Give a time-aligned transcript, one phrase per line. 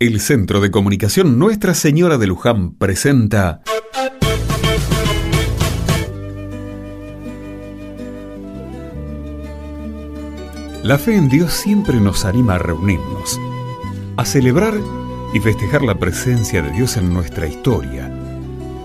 [0.00, 3.60] El Centro de Comunicación Nuestra Señora de Luján presenta
[10.82, 13.38] La fe en Dios siempre nos anima a reunirnos,
[14.16, 14.72] a celebrar
[15.34, 18.08] y festejar la presencia de Dios en nuestra historia.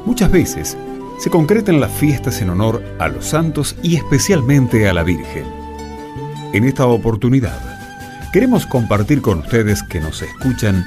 [0.06, 0.78] Muchas veces
[1.18, 5.46] se concretan las fiestas en honor a los santos y especialmente a la Virgen.
[6.52, 7.75] En esta oportunidad,
[8.36, 10.86] queremos compartir con ustedes que nos escuchan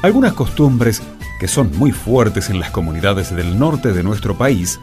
[0.00, 1.02] algunas costumbres
[1.38, 4.80] que son muy fuertes en las comunidades del norte de nuestro país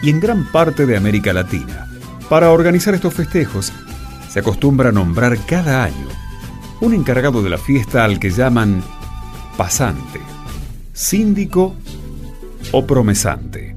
[0.00, 1.86] y en gran parte de América Latina.
[2.30, 3.74] Para organizar estos festejos,
[4.30, 6.08] se acostumbra nombrar cada año
[6.80, 8.82] un encargado de la fiesta al que llaman
[9.58, 10.18] pasante,
[10.94, 11.76] síndico
[12.72, 13.76] o promesante.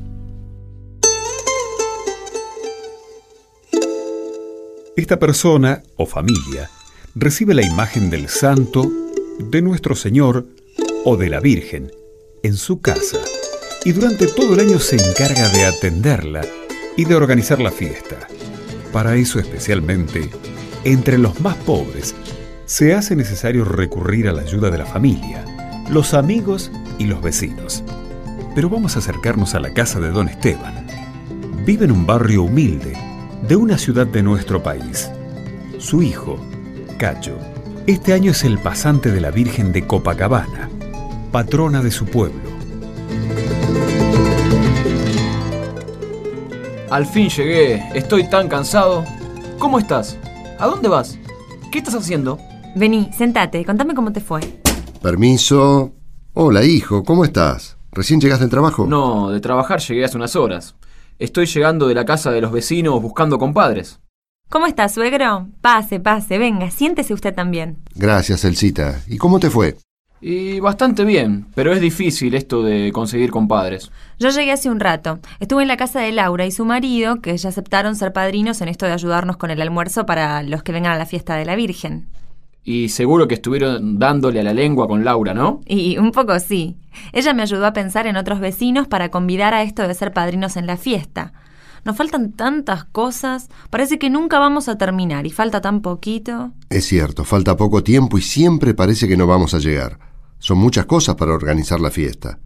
[4.95, 6.70] Esta persona o familia
[7.16, 8.91] recibe la imagen del santo,
[9.40, 10.45] de nuestro Señor
[11.05, 11.91] o de la Virgen
[12.41, 13.20] en su casa
[13.85, 16.41] y durante todo el año se encarga de atenderla
[16.98, 18.27] y de organizar la fiesta.
[18.91, 20.29] Para eso especialmente,
[20.84, 22.15] entre los más pobres,
[22.65, 25.46] se hace necesario recurrir a la ayuda de la familia,
[25.90, 27.84] los amigos y los vecinos.
[28.55, 30.87] Pero vamos a acercarnos a la casa de don Esteban.
[31.65, 32.98] Vive en un barrio humilde
[33.48, 35.09] de una ciudad de nuestro país.
[35.80, 36.40] Su hijo,
[37.04, 37.37] Cacho,
[37.85, 40.70] este año es el pasante de la Virgen de Copacabana,
[41.34, 42.40] patrona de su pueblo.
[46.90, 49.04] Al fin llegué, estoy tan cansado.
[49.59, 50.18] ¿Cómo estás?
[50.57, 51.20] ¿A dónde vas?
[51.74, 52.40] ¿Qué estás haciendo?
[52.74, 54.40] Vení, sentate, contame cómo te fue.
[55.01, 55.91] Permiso.
[56.31, 57.76] Hola, hijo, ¿cómo estás?
[57.91, 58.87] ¿Recién llegaste del trabajo?
[58.87, 60.76] No, de trabajar llegué hace unas horas.
[61.20, 63.99] Estoy llegando de la casa de los vecinos buscando compadres.
[64.53, 65.47] ¿Cómo está, suegro?
[65.62, 67.78] Pase, pase, venga, siéntese usted también.
[67.96, 69.01] Gracias, Elcita.
[69.07, 69.78] ¿Y cómo te fue?
[70.22, 73.90] Y bastante bien, pero es difícil esto de conseguir compadres.
[74.19, 75.18] Yo llegué hace un rato.
[75.40, 78.68] Estuve en la casa de Laura y su marido, que ya aceptaron ser padrinos en
[78.68, 81.56] esto de ayudarnos con el almuerzo para los que vengan a la fiesta de la
[81.56, 82.06] Virgen.
[82.64, 85.62] Y seguro que estuvieron dándole a la lengua con Laura, ¿no?
[85.66, 86.78] Y un poco sí.
[87.12, 90.58] Ella me ayudó a pensar en otros vecinos para convidar a esto de ser padrinos
[90.58, 91.34] en la fiesta.
[91.86, 96.54] Nos faltan tantas cosas, parece que nunca vamos a terminar y falta tan poquito.
[96.70, 100.00] Es cierto, falta poco tiempo y siempre parece que no vamos a llegar.
[100.40, 102.40] Son muchas cosas para organizar la fiesta.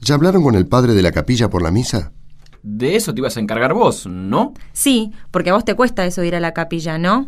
[0.00, 2.12] ¿Ya hablaron con el padre de la capilla por la misa?
[2.62, 4.54] De eso te ibas a encargar vos, ¿no?
[4.72, 7.26] Sí, porque a vos te cuesta eso ir a la capilla, ¿no?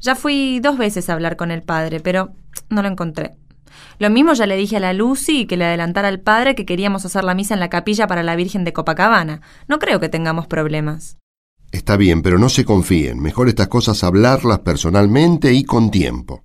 [0.00, 2.34] Ya fui dos veces a hablar con el padre, pero
[2.68, 3.37] no lo encontré.
[3.98, 7.04] Lo mismo ya le dije a la Lucy que le adelantara al padre que queríamos
[7.04, 9.40] hacer la misa en la capilla para la Virgen de Copacabana.
[9.66, 11.18] No creo que tengamos problemas.
[11.70, 13.20] Está bien, pero no se confíen.
[13.20, 16.44] Mejor estas cosas hablarlas personalmente y con tiempo.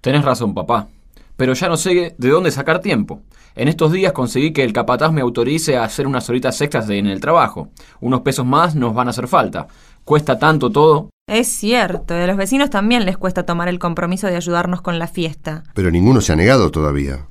[0.00, 0.88] Tenés razón, papá.
[1.36, 3.22] Pero ya no sé de dónde sacar tiempo.
[3.54, 7.06] En estos días conseguí que el capataz me autorice a hacer unas horitas extras en
[7.06, 7.68] el trabajo.
[8.00, 9.66] Unos pesos más nos van a hacer falta.
[10.04, 11.10] Cuesta tanto todo.
[11.28, 15.06] Es cierto, a los vecinos también les cuesta tomar el compromiso de ayudarnos con la
[15.06, 15.62] fiesta.
[15.72, 17.26] Pero ninguno se ha negado todavía.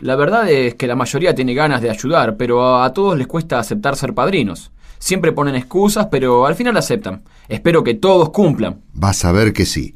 [0.00, 3.58] La verdad es que la mayoría tiene ganas de ayudar, pero a todos les cuesta
[3.58, 4.72] aceptar ser padrinos.
[4.98, 7.22] Siempre ponen excusas, pero al final aceptan.
[7.48, 8.82] Espero que todos cumplan.
[8.92, 9.94] Vas a ver que sí.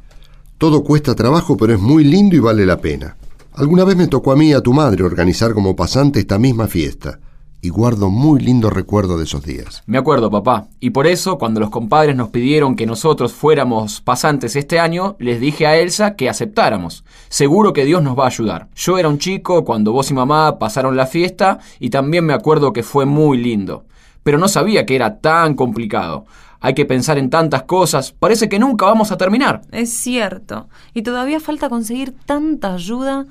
[0.56, 3.16] Todo cuesta trabajo, pero es muy lindo y vale la pena.
[3.54, 6.68] Alguna vez me tocó a mí y a tu madre organizar como pasante esta misma
[6.68, 7.18] fiesta
[7.62, 9.82] y guardo muy lindo recuerdo de esos días.
[9.86, 10.66] Me acuerdo, papá.
[10.80, 15.40] Y por eso, cuando los compadres nos pidieron que nosotros fuéramos pasantes este año, les
[15.40, 17.04] dije a Elsa que aceptáramos.
[17.28, 18.68] Seguro que Dios nos va a ayudar.
[18.74, 22.72] Yo era un chico cuando vos y mamá pasaron la fiesta y también me acuerdo
[22.72, 23.84] que fue muy lindo.
[24.22, 26.26] Pero no sabía que era tan complicado.
[26.60, 28.12] Hay que pensar en tantas cosas.
[28.12, 29.62] Parece que nunca vamos a terminar.
[29.72, 30.68] Es cierto.
[30.92, 33.26] Y todavía falta conseguir tanta ayuda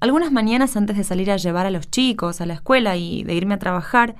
[0.00, 3.34] algunas mañanas antes de salir a llevar a los chicos a la escuela y de
[3.34, 4.14] irme a trabajar,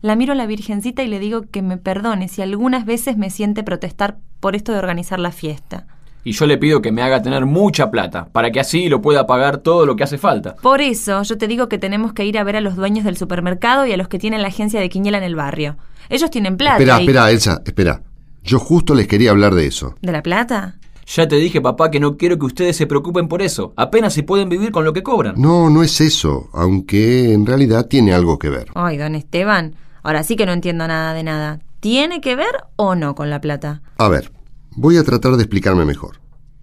[0.00, 3.30] la miro a la Virgencita y le digo que me perdone si algunas veces me
[3.30, 5.86] siente protestar por esto de organizar la fiesta.
[6.24, 9.26] Y yo le pido que me haga tener mucha plata, para que así lo pueda
[9.26, 10.56] pagar todo lo que hace falta.
[10.56, 13.16] Por eso yo te digo que tenemos que ir a ver a los dueños del
[13.16, 15.76] supermercado y a los que tienen la agencia de Quiñela en el barrio.
[16.08, 16.78] Ellos tienen plata.
[16.78, 18.02] Espera, espera, Elsa, espera.
[18.42, 19.96] Yo justo les quería hablar de eso.
[20.00, 20.76] ¿De la plata?
[21.06, 23.72] Ya te dije, papá, que no quiero que ustedes se preocupen por eso.
[23.76, 25.34] Apenas se pueden vivir con lo que cobran.
[25.36, 28.68] No, no es eso, aunque en realidad tiene algo que ver.
[28.74, 31.60] Ay, don Esteban, ahora sí que no entiendo nada de nada.
[31.80, 33.82] ¿Tiene que ver o no con la plata?
[33.98, 34.32] A ver,
[34.70, 36.20] voy a tratar de explicarme mejor.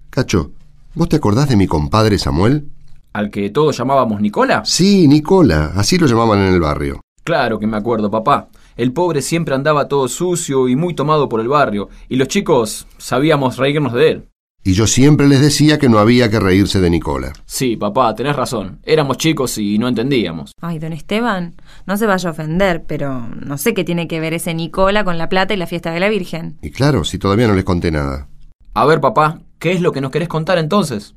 [0.10, 0.52] Cacho,
[0.96, 2.70] ¿vos te acordás de mi compadre Samuel?
[3.14, 4.64] ¿Al que todos llamábamos Nicola?
[4.66, 7.02] Sí, Nicola, así lo llamaban en el barrio.
[7.24, 8.50] Claro que me acuerdo, papá.
[8.76, 12.88] El pobre siempre andaba todo sucio y muy tomado por el barrio, y los chicos
[12.98, 14.31] sabíamos reírnos de él.
[14.64, 17.34] Y yo siempre les decía que no había que reírse de Nicola.
[17.46, 18.80] Sí, papá, tenés razón.
[18.84, 20.52] Éramos chicos y no entendíamos.
[20.62, 21.56] Ay, don Esteban,
[21.88, 25.18] no se vaya a ofender, pero no sé qué tiene que ver ese Nicola con
[25.18, 26.60] la plata y la fiesta de la Virgen.
[26.62, 28.28] Y claro, si todavía no les conté nada.
[28.76, 31.16] A ver, papá, ¿qué es lo que nos querés contar entonces?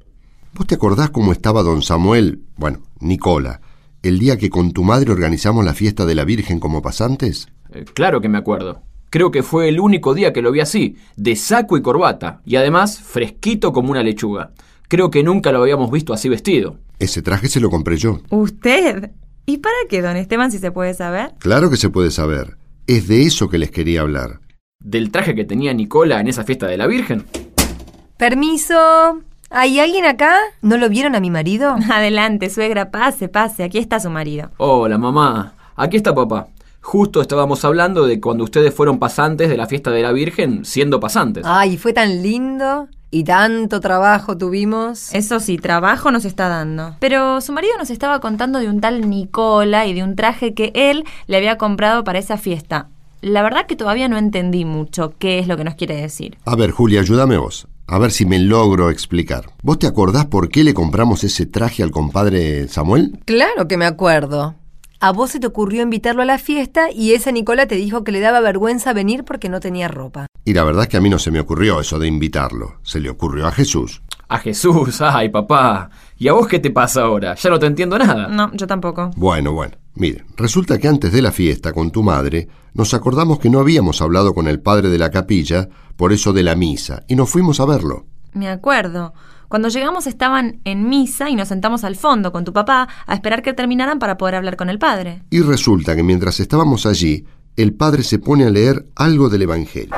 [0.54, 3.60] ¿Vos te acordás cómo estaba don Samuel, bueno, Nicola,
[4.02, 7.48] el día que con tu madre organizamos la fiesta de la Virgen como pasantes?
[7.74, 8.82] Eh, claro que me acuerdo.
[9.14, 12.56] Creo que fue el único día que lo vi así, de saco y corbata, y
[12.56, 14.50] además fresquito como una lechuga.
[14.88, 16.78] Creo que nunca lo habíamos visto así vestido.
[16.98, 18.18] Ese traje se lo compré yo.
[18.30, 19.12] ¿Usted?
[19.46, 21.30] ¿Y para qué, don Esteban, si se puede saber?
[21.38, 22.56] Claro que se puede saber.
[22.88, 24.40] Es de eso que les quería hablar.
[24.80, 27.24] ¿Del traje que tenía Nicola en esa fiesta de la Virgen?
[28.16, 29.20] Permiso.
[29.48, 30.34] ¿Hay alguien acá?
[30.60, 31.76] ¿No lo vieron a mi marido?
[31.88, 33.62] Adelante, suegra, pase, pase.
[33.62, 34.50] Aquí está su marido.
[34.56, 35.54] Hola, mamá.
[35.76, 36.48] Aquí está papá.
[36.84, 41.00] Justo estábamos hablando de cuando ustedes fueron pasantes de la fiesta de la Virgen, siendo
[41.00, 41.42] pasantes.
[41.46, 42.88] Ay, fue tan lindo.
[43.10, 45.12] Y tanto trabajo tuvimos.
[45.14, 46.94] Eso sí, trabajo nos está dando.
[47.00, 50.72] Pero su marido nos estaba contando de un tal Nicola y de un traje que
[50.74, 52.88] él le había comprado para esa fiesta.
[53.22, 56.36] La verdad que todavía no entendí mucho qué es lo que nos quiere decir.
[56.44, 57.66] A ver, Julia, ayúdame vos.
[57.86, 59.46] A ver si me logro explicar.
[59.62, 63.20] ¿Vos te acordás por qué le compramos ese traje al compadre Samuel?
[63.24, 64.54] Claro que me acuerdo.
[65.04, 68.10] A vos se te ocurrió invitarlo a la fiesta y esa Nicola te dijo que
[68.10, 70.28] le daba vergüenza venir porque no tenía ropa.
[70.46, 72.76] Y la verdad es que a mí no se me ocurrió eso de invitarlo.
[72.84, 74.00] Se le ocurrió a Jesús.
[74.28, 75.90] A Jesús, ay papá.
[76.16, 77.34] ¿Y a vos qué te pasa ahora?
[77.34, 78.28] Ya no te entiendo nada.
[78.28, 79.10] No, yo tampoco.
[79.14, 79.76] Bueno, bueno.
[79.94, 84.00] Mire, resulta que antes de la fiesta con tu madre, nos acordamos que no habíamos
[84.00, 85.68] hablado con el padre de la capilla
[85.98, 88.06] por eso de la misa, y nos fuimos a verlo.
[88.32, 89.12] Me acuerdo.
[89.48, 93.42] Cuando llegamos estaban en misa y nos sentamos al fondo con tu papá a esperar
[93.42, 95.22] que terminaran para poder hablar con el padre.
[95.30, 97.24] Y resulta que mientras estábamos allí,
[97.56, 99.94] el padre se pone a leer algo del Evangelio.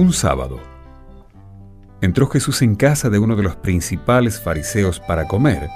[0.00, 0.58] Un sábado,
[2.00, 5.68] entró Jesús en casa de uno de los principales fariseos para comer,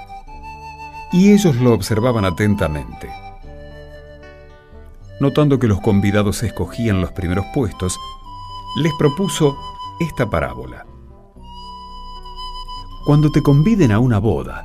[1.11, 3.07] y ellos lo observaban atentamente.
[5.19, 7.99] Notando que los convidados escogían los primeros puestos,
[8.81, 9.55] les propuso
[9.99, 10.87] esta parábola.
[13.05, 14.63] Cuando te conviden a una boda,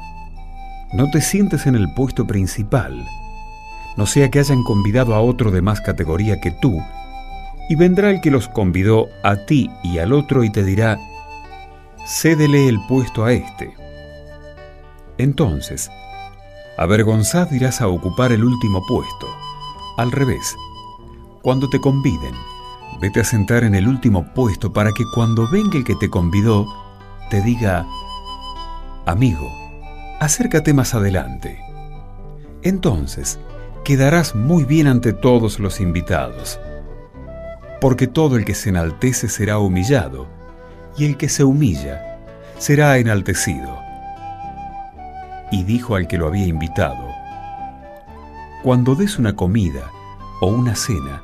[0.94, 3.06] no te sientes en el puesto principal,
[3.98, 6.80] no sea que hayan convidado a otro de más categoría que tú,
[7.70, 10.98] y vendrá el que los convidó a ti y al otro y te dirá,
[12.04, 13.72] cédele el puesto a este.
[15.18, 15.88] Entonces,
[16.76, 19.28] avergonzado irás a ocupar el último puesto.
[19.98, 20.56] Al revés,
[21.42, 22.34] cuando te conviden,
[23.00, 26.66] vete a sentar en el último puesto para que cuando venga el que te convidó,
[27.30, 27.86] te diga,
[29.06, 29.48] amigo,
[30.18, 31.60] acércate más adelante.
[32.62, 33.38] Entonces,
[33.84, 36.58] quedarás muy bien ante todos los invitados
[37.80, 40.26] porque todo el que se enaltece será humillado,
[40.96, 42.18] y el que se humilla
[42.58, 43.78] será enaltecido.
[45.50, 47.08] Y dijo al que lo había invitado,
[48.62, 49.90] Cuando des una comida
[50.40, 51.22] o una cena,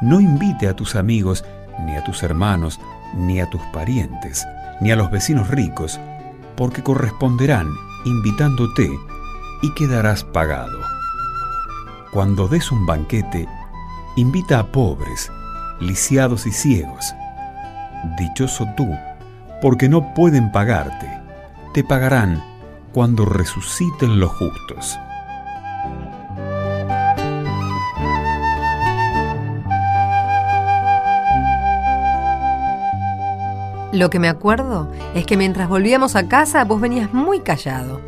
[0.00, 1.44] no invite a tus amigos,
[1.84, 2.78] ni a tus hermanos,
[3.16, 4.46] ni a tus parientes,
[4.80, 5.98] ni a los vecinos ricos,
[6.56, 7.68] porque corresponderán
[8.04, 8.88] invitándote
[9.62, 10.78] y quedarás pagado.
[12.12, 13.48] Cuando des un banquete,
[14.16, 15.30] invita a pobres,
[15.80, 17.14] lisiados y ciegos.
[18.18, 18.88] Dichoso tú,
[19.60, 21.08] porque no pueden pagarte,
[21.74, 22.42] te pagarán
[22.92, 24.98] cuando resuciten los justos.
[33.92, 38.00] Lo que me acuerdo es que mientras volvíamos a casa vos venías muy callado.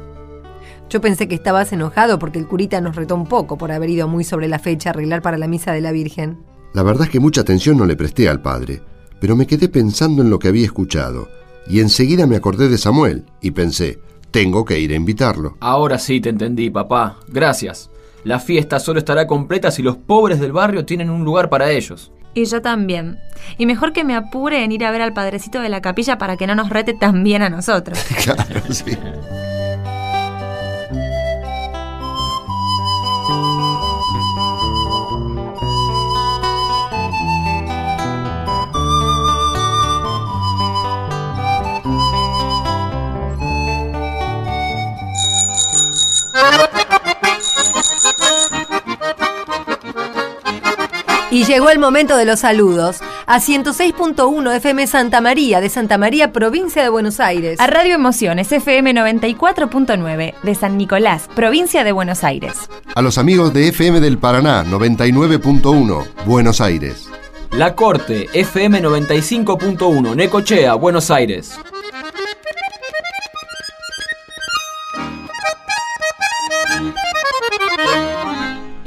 [0.90, 4.08] Yo pensé que estabas enojado porque el curita nos retó un poco por haber ido
[4.08, 6.47] muy sobre la fecha a arreglar para la misa de la Virgen.
[6.74, 8.82] La verdad es que mucha atención no le presté al padre,
[9.20, 11.28] pero me quedé pensando en lo que había escuchado,
[11.66, 13.98] y enseguida me acordé de Samuel, y pensé,
[14.30, 15.56] tengo que ir a invitarlo.
[15.60, 17.16] Ahora sí te entendí, papá.
[17.28, 17.90] Gracias.
[18.24, 22.12] La fiesta solo estará completa si los pobres del barrio tienen un lugar para ellos.
[22.34, 23.18] Y yo también.
[23.56, 26.36] Y mejor que me apure en ir a ver al padrecito de la capilla para
[26.36, 27.98] que no nos rete tan bien a nosotros.
[28.22, 28.96] claro, sí.
[51.58, 53.00] Llegó el momento de los saludos.
[53.26, 57.58] A 106.1 FM Santa María, de Santa María, provincia de Buenos Aires.
[57.58, 62.54] A Radio Emociones FM 94.9, de San Nicolás, provincia de Buenos Aires.
[62.94, 67.08] A los amigos de FM del Paraná, 99.1, Buenos Aires.
[67.50, 71.58] La Corte, FM 95.1, Necochea, Buenos Aires.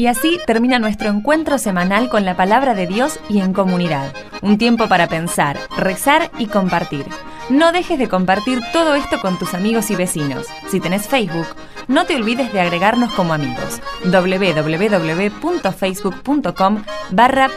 [0.02, 4.12] Y así termina nuestro encuentro semanal con la palabra de Dios y en comunidad.
[4.42, 7.06] Un tiempo para pensar, rezar y compartir.
[7.52, 10.48] No dejes de compartir todo esto con tus amigos y vecinos.
[10.72, 11.46] Si tenés Facebook,
[11.88, 13.80] no te olvides de agregarnos como amigos.
[14.06, 17.50] www.facebook.com barra.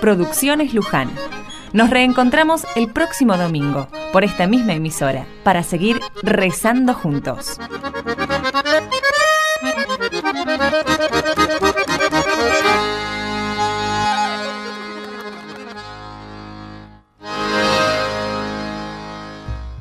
[1.73, 7.59] Nos reencontramos el próximo domingo por esta misma emisora para seguir rezando juntos.